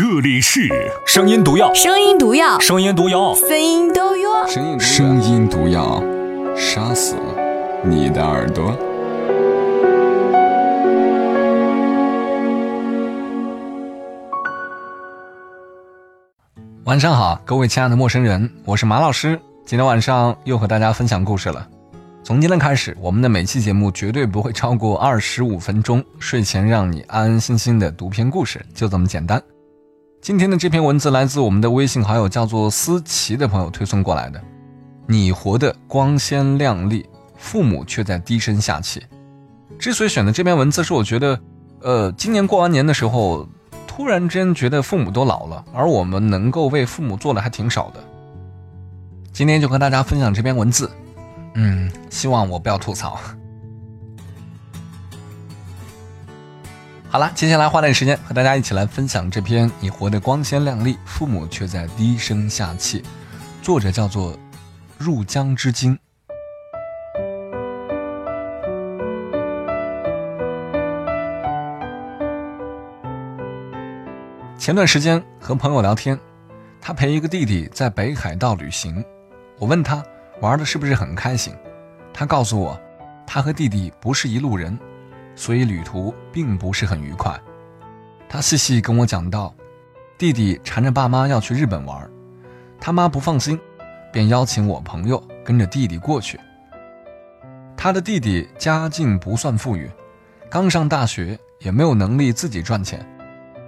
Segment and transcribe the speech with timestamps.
[0.00, 0.66] 这里是
[1.04, 4.46] 声音毒药，声音毒药，声音毒药，声音毒药。
[4.46, 6.02] 声音声音毒药，
[6.56, 7.16] 杀死
[7.84, 8.74] 你的耳朵。
[16.84, 19.38] 晚上好，各位亲爱的陌生人，我是马老师。
[19.66, 21.68] 今天晚上又和大家分享故事了。
[22.24, 29.38] 从今天开始，我们的每期节目绝对不会超过二十五分钟，睡前让你安安心心的读篇故事，就这么简单。
[30.22, 34.40] 今天的这篇文字来自我们的微信好友叫做思琪的朋友推送过来的。
[35.06, 39.02] 你活得光鲜亮丽，父母却在低声下气。
[39.78, 41.40] 之所以选择这篇文字，是我觉得，
[41.80, 43.48] 呃，今年过完年的时候。
[43.86, 48.00] 突然之间觉得父母都老了，而我们能够为父母做的还挺少的。
[49.30, 50.90] 今天就和大家分享这篇文字，
[51.54, 53.20] 嗯，希望我不要吐槽。
[57.12, 63.02] 好了，接下来花点时间和大家一起来分享这篇《你活得光鲜亮丽，父母却在低声下气》，
[63.60, 64.38] 作者叫做
[64.96, 65.98] 入江之鲸。
[74.56, 76.16] 前段时间和朋友聊天，
[76.80, 79.04] 他陪一个弟弟在北海道旅行。
[79.58, 80.00] 我问他
[80.40, 81.52] 玩的是不是很开心，
[82.14, 82.80] 他告诉我，
[83.26, 84.78] 他和弟弟不是一路人，
[85.34, 87.38] 所以旅途并不是很愉快。
[88.28, 89.54] 他细细跟我讲到，
[90.16, 92.10] 弟弟缠着爸妈要去日本玩，
[92.80, 93.58] 他妈不放心，
[94.12, 96.38] 便邀请我朋友跟着弟弟过去。
[97.76, 99.90] 他的弟弟家境不算富裕，
[100.50, 103.04] 刚上大学，也没有能力自己赚钱。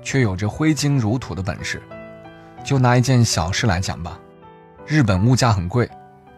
[0.00, 1.82] 却有着挥金如土的本事。
[2.64, 4.18] 就拿一件小事来讲吧，
[4.86, 5.90] 日本物价很贵，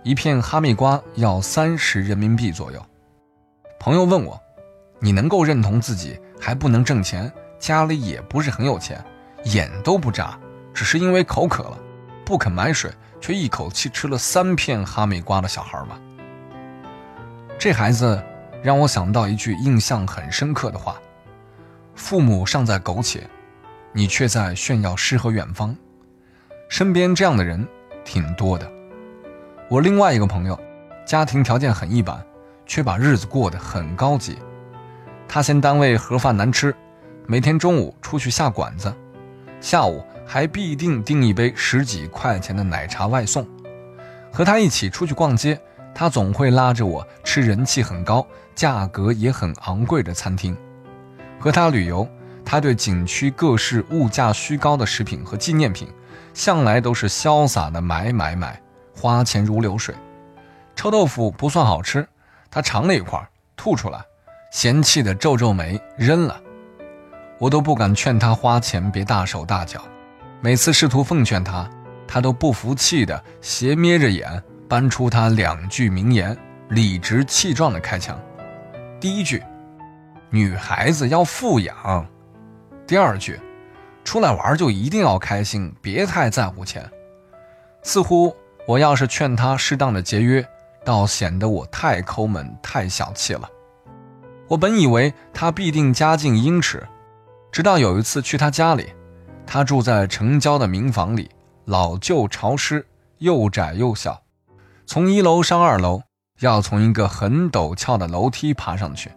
[0.02, 2.84] 一片哈密瓜要三十人民币左右。
[3.78, 4.40] 朋友问我
[5.00, 9.02] ：“你能够认同自己还不能挣钱，家里也不是很有钱，
[9.44, 10.38] 眼都不眨，
[10.72, 11.78] 只是因为口渴了，
[12.24, 15.98] 不肯买水，却一口气吃了三片哈密瓜的小孩吗？”
[17.58, 18.22] 这孩子
[18.62, 21.00] 让我想到一句印象很深刻的话
[21.96, 23.26] ：“父母尚在苟且。”
[23.92, 25.76] 你却在炫耀诗和远方，
[26.68, 27.66] 身边这样的人
[28.04, 28.70] 挺多的。
[29.68, 30.56] 我另外一个朋友，
[31.04, 32.24] 家庭条件很一般，
[32.64, 34.38] 却把日子过得很高级。
[35.32, 36.74] 他嫌单位盒饭难吃，
[37.24, 38.92] 每天中午出去下馆子，
[39.60, 43.46] 下午还必定订一杯十几块钱的奶茶外送。
[44.32, 45.56] 和他一起出去逛街，
[45.94, 48.26] 他总会拉着我吃人气很高、
[48.56, 50.56] 价格也很昂贵的餐厅。
[51.38, 52.04] 和他旅游。
[52.42, 55.86] 他对景区各式物价虚高的食品和纪念品，
[56.34, 58.60] 向来都是潇洒的买买买，
[58.92, 59.94] 花钱如流水。
[60.74, 62.08] 臭豆腐不算好吃，
[62.50, 63.24] 他尝了一块，
[63.54, 64.00] 吐出来，
[64.50, 66.40] 嫌弃的皱皱眉，扔了。
[67.38, 69.82] 我都不敢劝他花钱别大手大脚，
[70.40, 71.70] 每次试图奉劝他，
[72.06, 76.36] 他都不服气的斜眯着眼，搬出他两句名言，
[76.68, 78.20] 理直气壮的开枪。
[79.00, 79.42] 第一句，
[80.30, 82.04] 女孩子要富养。
[82.86, 83.40] 第二句，
[84.04, 86.84] 出来玩就一定要开心，别太在乎钱。
[87.82, 88.36] 似乎
[88.66, 90.46] 我要是劝他适当的节约，
[90.84, 93.48] 倒显得我太抠门、太小气了。
[94.50, 96.84] 我本以为他必定家境殷实，
[97.52, 98.88] 直到有一次去他家里，
[99.46, 101.30] 他住在城郊的民房里，
[101.66, 102.84] 老旧潮湿，
[103.18, 104.20] 又窄又小，
[104.86, 106.02] 从一楼上二楼
[106.40, 109.10] 要从一个很陡峭的楼梯爬上去。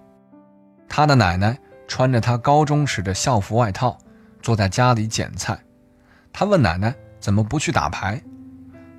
[0.87, 1.57] 他的奶奶。
[1.85, 3.95] 穿着他高中时的校服外套，
[4.41, 5.59] 坐在家里捡菜。
[6.31, 8.19] 他问奶奶怎么不去打牌。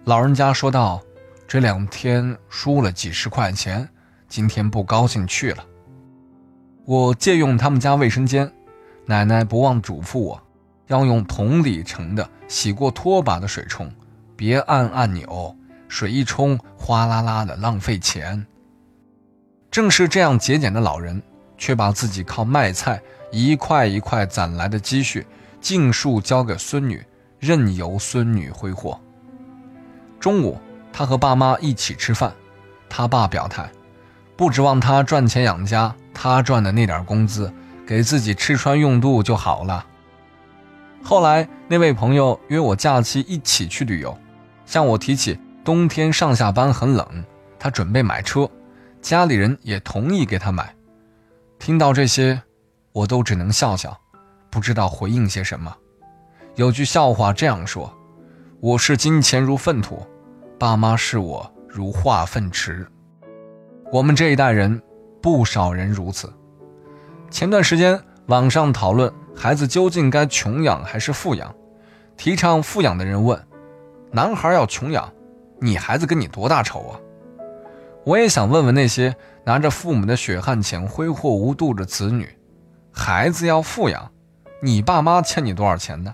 [0.05, 1.03] 老人家说道
[1.49, 3.89] ：“这两天输了几十块钱，
[4.29, 5.65] 今天不高兴去了。”
[6.85, 8.53] 我借用他们家卫生间，
[9.07, 10.43] 奶奶不忘嘱咐我，
[10.87, 13.93] 要用同里程的洗过拖把的水冲，
[14.37, 15.57] 别按按钮，
[15.89, 18.47] 水一冲哗啦啦的浪费钱。
[19.71, 21.23] 正是这样节俭的老人。
[21.57, 25.25] 却把自己靠卖菜一块一块攒来的积蓄
[25.61, 27.01] 尽数交给孙女，
[27.39, 29.01] 任由孙女挥霍。
[30.19, 30.59] 中午，
[30.93, 32.35] 他和爸妈一起吃饭，
[32.89, 33.71] 他爸表态，
[34.37, 37.53] 不指望他赚钱养家，他赚的那点工资
[37.87, 39.87] 给自己吃穿用度就好了。
[41.03, 44.17] 后来，那位朋友约我假期一起去旅游，
[44.65, 47.25] 向我提起冬天上下班很冷，
[47.59, 48.51] 他准备买车，
[49.03, 50.75] 家里人也同意给他买。
[51.59, 52.43] 听到这些，
[52.93, 53.97] 我都只能笑笑，
[54.51, 55.75] 不知道回应些什么。
[56.57, 57.93] 有句笑话这样说
[58.61, 60.07] ：“我视金钱如粪土，
[60.59, 62.87] 爸妈视我如化粪池。”
[63.95, 64.83] 我们这一代人，
[65.23, 66.29] 不少人如此。
[67.31, 67.97] 前段时间
[68.27, 71.55] 网上讨论孩子究竟该穷养还是富养，
[72.17, 73.41] 提倡富养的人问
[74.11, 75.09] ：“男孩要穷养，
[75.61, 76.99] 你孩子跟你多大仇啊？”
[78.05, 79.15] 我也想问问那些
[79.45, 82.29] 拿着父母的血汗钱挥霍无度的子女
[82.91, 84.11] ：“孩子要富养，
[84.61, 86.13] 你爸妈欠你多少钱呢？”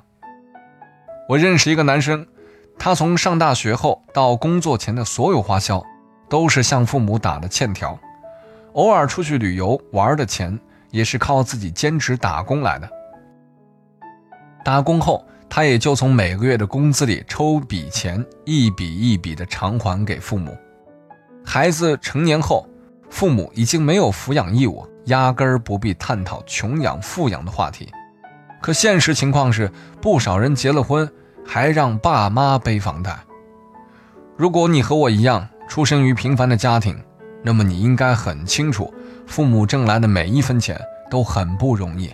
[1.31, 2.27] 我认识一个男生，
[2.79, 5.83] 他从上大学后到工作前的所有花销，
[6.31, 7.99] 都是向父母打的欠条，
[8.75, 10.57] 偶尔出去旅游玩的钱，
[10.91, 12.89] 也是靠自己兼职打工来的。
[14.65, 20.57] 打工后，他也就从每个月的工资里抽笔钱，一笔一笔的偿还给父母。
[21.45, 22.65] 孩子成年后，
[23.09, 27.89] 父母已经没有抚养义务，压根儿不必探讨穷养富养的话题。
[28.61, 31.11] 可现实情况是，不少人结了婚，
[31.45, 33.19] 还让爸妈背房贷。
[34.37, 37.01] 如果你和我一样出生于平凡的家庭，
[37.45, 38.93] 那么你应该很清楚，
[39.25, 40.77] 父母挣来的每一分钱
[41.09, 42.13] 都很不容易。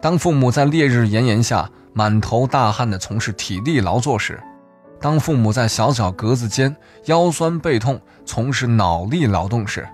[0.00, 4.42] 当父母在烈日炎炎下满头大汗地从事体力劳作时，
[4.98, 6.74] 当父母在小小格子间
[7.04, 9.86] 腰酸背痛从事脑力劳动时，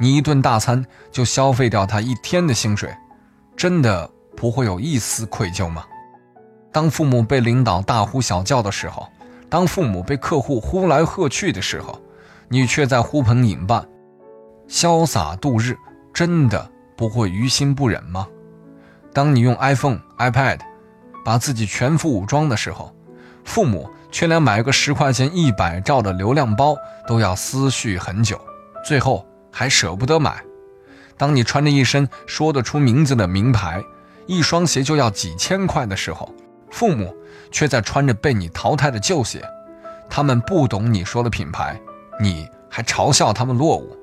[0.00, 2.90] 你一顿大餐就消费掉他一天的薪水，
[3.54, 5.84] 真的不会有一丝愧疚吗？
[6.72, 9.06] 当父母被领导大呼小叫的时候，
[9.50, 12.00] 当父母被客户呼来喝去的时候，
[12.48, 13.86] 你却在呼朋引伴、
[14.68, 15.76] 潇洒度日，
[16.14, 18.26] 真的不会于心不忍吗？
[19.12, 20.60] 当你用 iPhone、iPad
[21.24, 22.94] 把自己全副武装的时候，
[23.44, 26.76] 父母却连买个十块钱一百兆的流量包
[27.06, 28.40] 都要思绪很久，
[28.84, 30.42] 最后还舍不得买。
[31.16, 33.82] 当你穿着一身说得出名字的名牌，
[34.26, 36.32] 一双鞋就要几千块的时候，
[36.70, 37.12] 父母
[37.50, 39.42] 却在穿着被你淘汰的旧鞋。
[40.08, 41.80] 他们不懂你说的品牌，
[42.20, 43.96] 你还嘲笑他们落伍。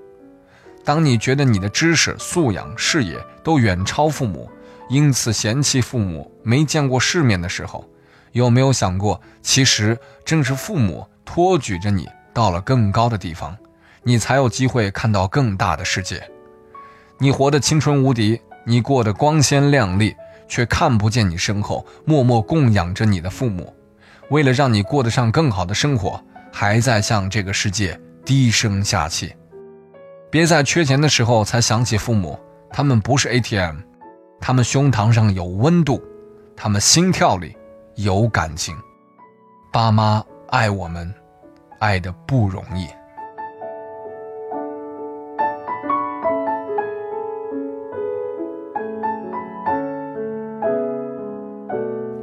[0.85, 4.49] 当你觉得你的知识、素养、视野都远超父母，
[4.89, 7.87] 因此嫌弃父母没见过世面的时候，
[8.33, 13.55] 有没有想过，其实正是父母托举着你到了更高的地方，
[14.03, 16.21] 你才有机会看到更大的世界。
[17.17, 20.13] 你活得青春无敌，你过得光鲜亮丽，
[20.49, 23.73] 却看不见你身后默默供养着你的父母，
[24.29, 26.21] 为了让你过得上更好的生活，
[26.55, 29.33] 还在向这个世界低声下气。
[30.29, 32.39] 别在缺钱的时候才想起父母，
[32.69, 33.77] 他们不是 ATM。
[34.39, 35.99] 他们胸膛上有温度，
[36.55, 37.57] 他们心跳里
[37.95, 38.75] 有感情。
[39.71, 41.11] 爸妈爱我们，
[41.79, 42.87] 爱的不容易。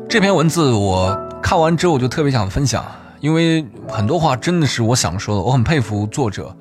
[0.09, 2.85] 这篇文字我看完之后，我就特别想分享，
[3.21, 5.43] 因为很多话真的是我想说的。
[5.43, 6.55] 我很佩服作者，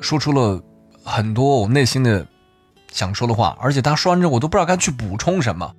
[0.00, 0.62] 说出了
[1.04, 2.26] 很多我内心的。
[2.90, 5.70] 想说的话，而且他说完之后，我都不知道该去补充什么。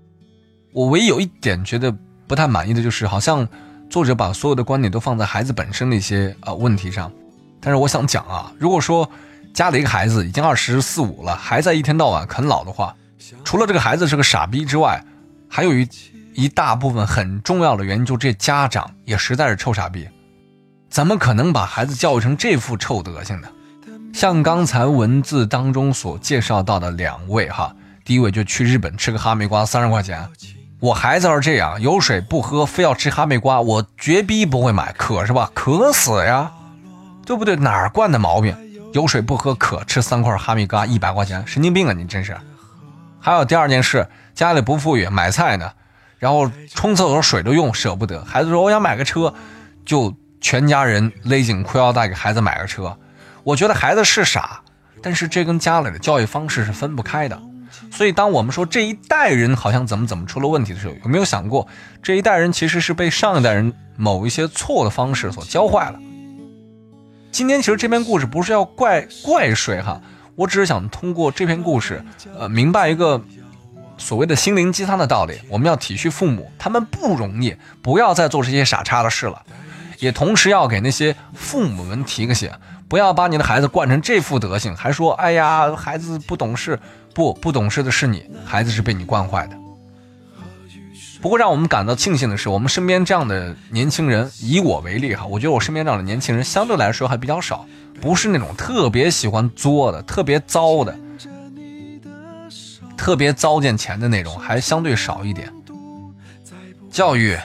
[0.72, 1.94] 我唯一有一点觉得
[2.28, 3.46] 不太满意的就是，好像
[3.90, 7.12] 作者把所有的观点都放在孩子本身的一些呃问题上。
[7.60, 9.10] 但是我想讲啊，如果说
[9.56, 12.96] 家里一个孩子已经二十四五了，还在一天到晚啃老的话，
[13.44, 15.04] 除了这个孩子是个傻逼之外，
[15.50, 15.84] 还有一
[16.40, 20.08] 一大部分很重要的原因，就这家长也实在是臭傻逼，
[20.90, 23.50] 怎么可能把孩子教育成这副臭德行呢？
[24.14, 27.76] 像刚才文字当中所介绍到的两位哈，
[28.06, 30.26] 第一位就去日本吃个哈密瓜三十块钱，
[30.80, 35.52] 我孩子要是这样有水不喝，非要吃哈密瓜，我绝逼不会买，渴是吧？
[35.54, 36.50] 渴死呀，
[37.26, 37.58] 对不对？
[37.58, 38.56] 哪惯的毛病？
[38.94, 41.94] 有水不喝，渴吃三块哈密瓜一百块钱，神经病啊！
[41.94, 42.36] 你真是。
[43.20, 45.70] 还有第二件事，家里不富裕，买菜呢，
[46.20, 49.34] 然后冲厕所水都用舍不得，孩子说我想买个车，
[49.86, 52.96] 就全家人勒紧裤腰带给孩子买个车。
[53.44, 54.62] 我觉得孩子是傻，
[55.02, 57.42] 但是这跟家里的教育方式是分不开的。
[57.92, 61.68] 所以，当我们说这一代人好像怎么怎么出了问题的时候，有没有想过
[62.04, 66.00] 这一代人其实是被上一代人某一些错的方式所教坏了？
[67.32, 70.02] 今天其实这篇故事不是要怪怪谁哈，
[70.36, 72.04] 我只是想通过这篇故事，
[72.38, 73.24] 呃，明白一个
[74.00, 75.40] 所谓的心灵鸡汤的道理。
[75.48, 79.44] 我们要体恤父母，他们不容易，不要再做这些傻叉的事了。
[80.00, 82.50] 也同时要给那些父母们提个醒。
[82.88, 86.80] 不要把你的孩子惯成这副德行，还说哎呀，孩子不懂事，
[87.14, 89.56] 不不懂事的是你，孩子是被你惯坏的。
[91.22, 97.64] 不过让我们感到庆幸的是，我们身边这样的年轻人，以我为例哈，我觉得我身边这样的年轻人相对来说还比较少，
[98.02, 100.98] 不是那种特别喜欢作的、特别糟的、
[103.00, 105.50] 特别糟践钱的那种，还相对少一点。
[106.92, 107.38] 教育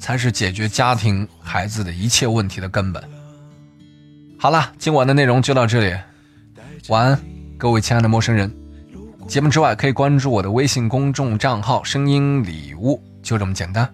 [0.00, 3.04] 才是解决家庭孩子的一切问题的根本。
[4.38, 5.94] 好了，今晚的内容就到这里，
[6.88, 7.20] 晚安，
[7.58, 8.50] 各位亲爱的陌生人。
[9.28, 13.86] 节目之外可以关注我的微信公众账号“声音礼物”，就这么简单。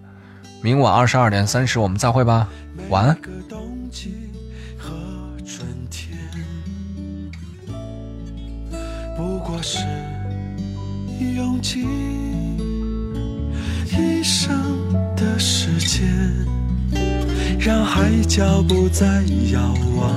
[0.61, 2.47] 明晚二十二点三十我们再会吧，
[2.87, 3.17] 晚安。
[9.17, 9.79] 不过是
[11.19, 11.83] 用尽
[13.91, 14.53] 一生
[15.15, 16.07] 的时间，
[17.59, 20.13] 让海角不再遥望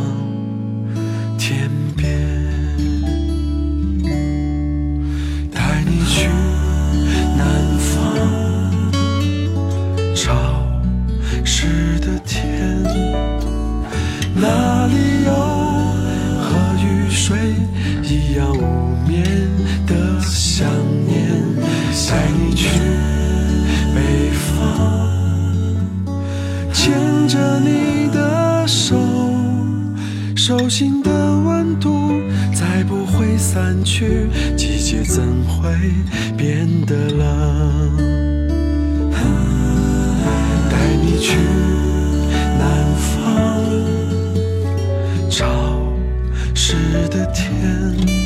[1.38, 2.10] 天边，
[5.52, 6.28] 带你去
[7.36, 7.94] 南方
[10.14, 10.34] 潮
[11.44, 11.97] 湿。
[22.10, 22.66] 带你去
[23.94, 24.00] 北
[24.32, 24.56] 方，
[26.72, 28.96] 牵着你的手，
[30.34, 32.22] 手心的温度
[32.54, 35.68] 再不会散去，季节怎会
[36.34, 37.96] 变得冷？
[40.70, 41.36] 带你去
[42.58, 43.62] 南方
[45.28, 45.44] 潮
[46.54, 46.74] 湿
[47.10, 48.17] 的天，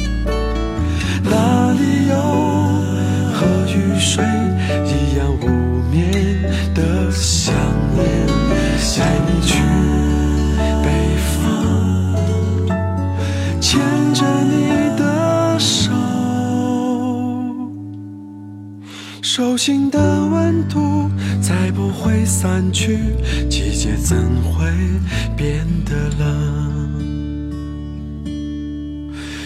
[19.53, 21.11] 手心的温度
[21.43, 23.01] 再不会散去，
[23.51, 24.65] 季节怎会
[25.37, 27.53] 变得冷？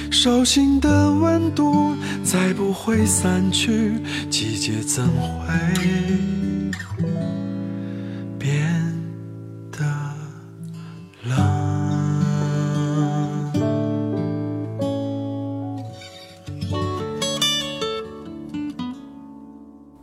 [0.09, 3.95] 手心的温度再不会散去，
[4.31, 5.53] 季节怎会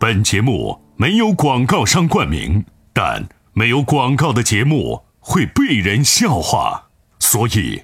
[0.04, 7.84] 本节目没有广告商冠名，但没有广告的节目会被人笑话，所以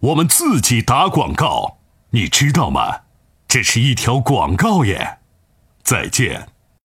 [0.00, 1.78] 我们自己打广告，
[2.10, 3.02] 你知道吗？
[3.46, 5.18] 这是一条广告耶。
[5.84, 6.48] 再见。